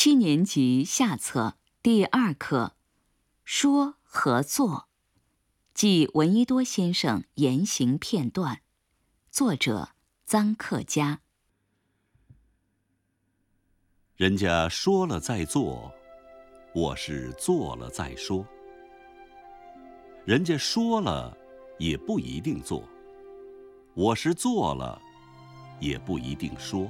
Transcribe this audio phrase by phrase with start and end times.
[0.00, 2.76] 七年级下册第二课
[3.42, 4.68] 《说和做》，
[5.74, 8.60] 记闻一多先生言行片段，
[9.28, 9.88] 作者
[10.24, 11.22] 臧克家。
[14.14, 15.92] 人家说了再做，
[16.72, 18.46] 我是做了再说。
[20.24, 21.36] 人家说了
[21.76, 22.88] 也不一定做，
[23.94, 25.02] 我是做了
[25.80, 26.88] 也不一定说。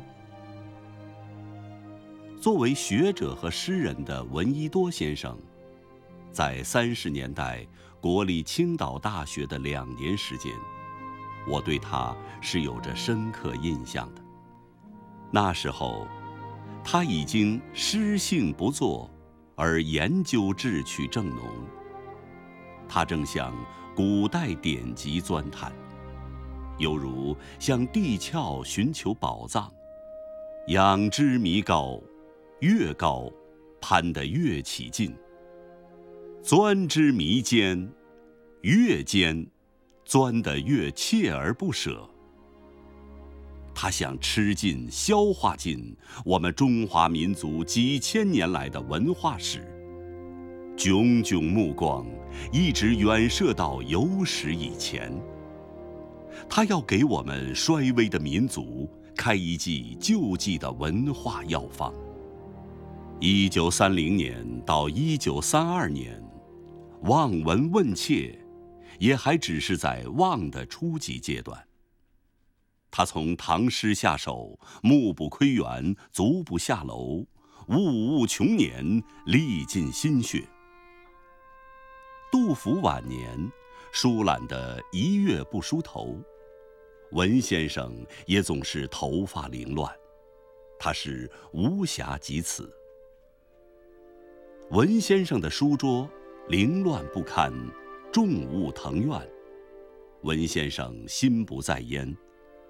[2.41, 5.37] 作为学者和诗人的闻一多先生，
[6.31, 7.67] 在三十年代
[8.01, 10.53] 国立青岛大学的两年时间，
[11.49, 14.23] 我对他是有着深刻印象的。
[15.33, 16.07] 那时候，
[16.85, 19.11] 他已经诗性不作，
[19.57, 21.45] 而研究志趣正浓。
[22.89, 23.53] 他正向
[23.97, 25.73] 古代典籍钻探，
[26.79, 29.69] 犹如向地壳寻求宝藏，
[30.69, 32.01] 仰之弥高。
[32.61, 33.31] 越高，
[33.81, 35.13] 攀得越起劲；
[36.43, 37.89] 钻之弥坚，
[38.63, 39.47] 越坚，
[40.05, 42.09] 钻得越锲而不舍。
[43.73, 49.61] 他想吃尽、消化尽我们中华民族几千年来的文化史，
[50.77, 52.05] 炯炯目光
[52.53, 55.13] 一直远射到有史以前。
[56.49, 61.95] 他要给我们衰微的民族开一剂救济的文化药方。
[63.21, 66.23] 一九三零年到一九三二年，
[67.03, 68.39] 望闻问切，
[69.01, 71.67] 也还只是在望的初级阶段。
[72.93, 77.27] 他从唐诗下手，目不窥园，足不下楼，
[77.71, 80.49] 物物穷年，历尽心血。
[82.31, 83.51] 杜甫晚年，
[83.91, 86.17] 疏懒得一月不梳头，
[87.11, 87.93] 文先生
[88.29, 89.93] 也总是头发凌乱，
[90.79, 92.73] 他是无暇及此。
[94.71, 96.07] 文先生的书桌
[96.49, 97.51] 凌乱不堪，
[98.13, 99.19] 众物腾怨。
[100.25, 102.15] 文先生心不在焉，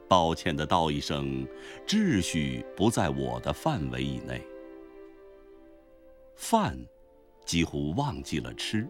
[0.08, 1.44] 抱歉地道一声
[1.88, 4.41] ：“秩序不在我的范围以内。”
[6.37, 6.78] 饭
[7.44, 8.87] 几乎忘记了吃，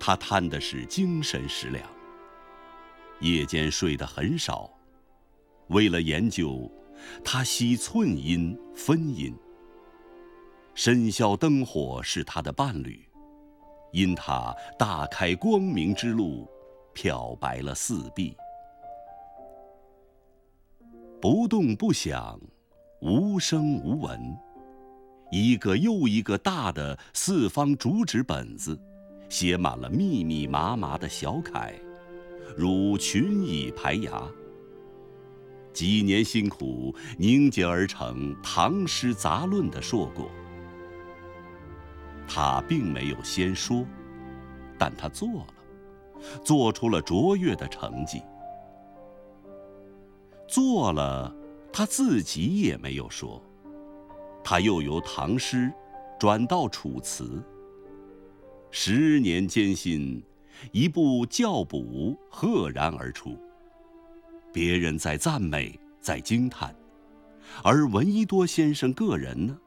[0.00, 1.86] 他贪的是精神食粮。
[3.20, 4.70] 夜间睡得很少，
[5.68, 6.70] 为了研究，
[7.22, 9.36] 他惜寸阴分阴。
[10.76, 13.02] 深宵灯火是他的伴侣，
[13.92, 16.46] 因他大开光明之路，
[16.92, 18.36] 漂白了四壁。
[21.18, 22.38] 不动不响，
[23.00, 24.20] 无声无闻，
[25.32, 28.78] 一个又一个大的四方竹纸本子，
[29.30, 31.72] 写满了密密麻麻的小楷，
[32.54, 34.22] 如群蚁排牙。
[35.72, 40.30] 几年辛苦凝结而成《唐诗杂论》的硕果。
[42.28, 43.84] 他并没有先说，
[44.78, 45.54] 但他做了，
[46.44, 48.22] 做出了卓越的成绩。
[50.48, 51.34] 做了，
[51.72, 53.42] 他自己也没有说，
[54.44, 55.72] 他又由唐诗
[56.18, 57.42] 转到楚辞。
[58.70, 60.22] 十年艰辛，
[60.72, 63.38] 一部教补赫然而出。
[64.52, 66.74] 别人在赞美，在惊叹，
[67.62, 69.58] 而闻一多先生个人呢，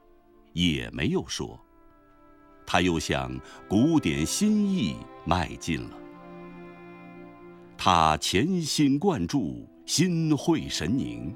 [0.54, 1.60] 也没有说。
[2.72, 3.32] 他又向
[3.68, 5.98] 古典新意迈进了。
[7.76, 11.34] 他潜心贯注，心会神凝，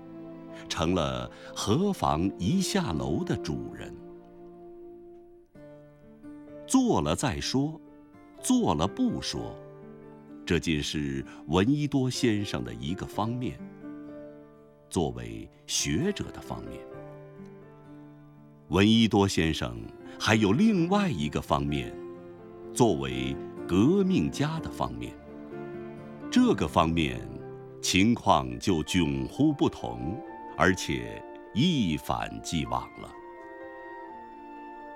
[0.70, 3.92] 成了何妨一下楼的主人。
[6.68, 7.82] 做了再说，
[8.40, 9.56] 做了不说，
[10.46, 13.60] 这竟是闻一多先生的一个方面。
[14.88, 16.80] 作为学者的方面，
[18.68, 19.76] 闻一多先生。
[20.20, 21.94] 还有另外一个方面，
[22.74, 23.36] 作为
[23.68, 25.14] 革命家的方面，
[26.32, 27.20] 这个方面
[27.82, 30.18] 情况就迥乎不同，
[30.58, 31.22] 而且
[31.54, 33.12] 一反既往了。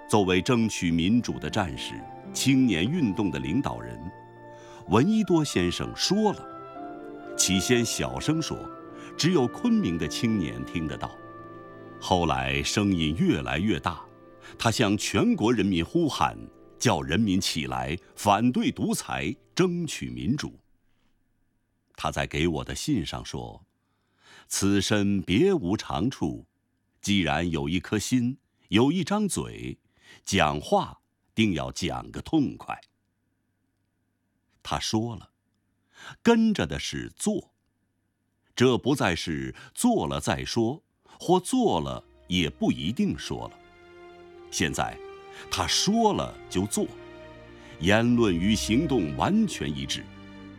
[0.07, 1.95] 作为争取民主的战士、
[2.31, 3.99] 青年运动的领导人，
[4.87, 6.39] 闻一多先生说了，
[7.37, 8.57] 起先小声说，
[9.17, 11.11] 只有昆明的青年听得到，
[11.99, 14.06] 后来声音越来越大。
[14.57, 16.37] 他向全国人民呼喊，
[16.77, 20.59] 叫人民起来反对独裁，争取民主。
[21.95, 23.65] 他在给我的信上说
[24.47, 26.45] ：“此身别无长处，
[27.01, 28.37] 既然有一颗心，
[28.69, 29.79] 有一张嘴，
[30.23, 31.01] 讲话
[31.33, 32.79] 定要讲个痛快。”
[34.61, 35.31] 他说了，
[36.21, 37.51] 跟着的是做。
[38.55, 40.83] 这不再是做了再说，
[41.19, 43.59] 或做了也不一定说了。
[44.49, 44.97] 现在，
[45.51, 46.87] 他说了就做，
[47.79, 50.03] 言论与行动完全一致，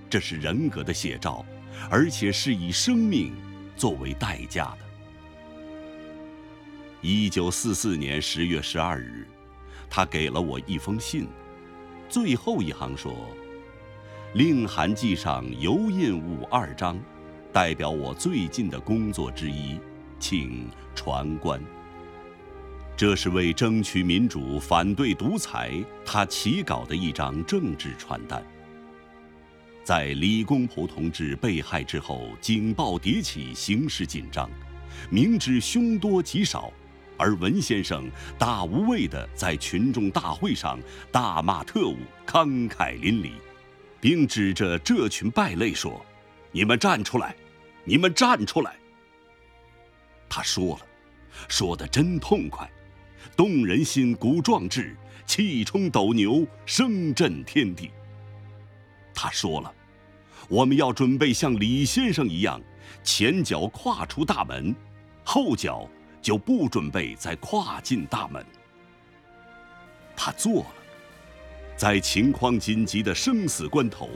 [0.09, 1.45] 这是人格的写照，
[1.91, 3.33] 而且是以生命
[3.77, 4.79] 作为代价的。
[7.01, 9.27] 一九四四年十月十二日，
[9.89, 11.29] 他给了我一封信，
[12.09, 13.15] 最后一行说
[14.35, 16.99] ：“令函记上油印物二张，
[17.53, 19.79] 代表我最近的工作之一，
[20.19, 21.61] 请传观。”
[22.99, 25.73] 这是为争取民主、反对独裁，
[26.05, 28.45] 他起稿的一张政治传单。
[29.85, 34.51] 在李公朴同志被害之后，警报迭起，形势紧张，
[35.11, 36.73] 明知凶多吉少。
[37.17, 40.77] 而文先生大无畏地在群众大会上
[41.13, 43.31] 大骂特务，慷慨淋漓，
[44.01, 46.05] 并指着这群败类说
[46.51, 47.37] ：“你们站出来，
[47.85, 48.75] 你们站出来！”
[50.29, 50.81] 他说了，
[51.47, 52.69] 说的真痛快，
[53.37, 54.97] 动人心，鼓壮志，
[55.27, 57.91] 气冲斗牛，声震天地。
[59.15, 59.73] 他说了，
[60.49, 62.61] 我们要准备像李先生一样，
[63.03, 64.75] 前脚跨出大门，
[65.25, 65.89] 后脚。
[66.21, 68.45] 就不准备再跨进大门。
[70.17, 70.75] 他做了，
[71.77, 74.11] 在情况紧急的生死关头，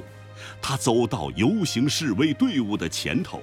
[0.61, 3.41] 他走到游行示威队伍的前头，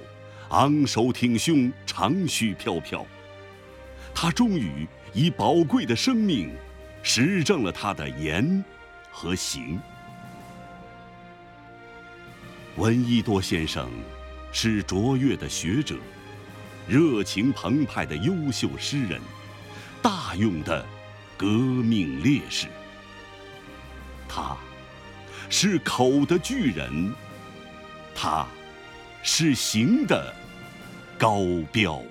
[0.50, 3.04] 昂首挺胸，长须飘飘。
[4.14, 6.52] 他终于以宝贵的生命，
[7.02, 8.64] 实证了他的言
[9.10, 9.80] 和行。
[12.76, 13.90] 闻一多先生
[14.52, 15.96] 是卓越的学者。
[16.88, 19.20] 热情澎湃的优秀诗人，
[20.02, 20.84] 大勇的
[21.36, 22.66] 革命烈士。
[24.28, 24.56] 他，
[25.48, 27.14] 是口的巨人，
[28.12, 28.44] 他，
[29.22, 30.34] 是行的
[31.16, 32.02] 高标。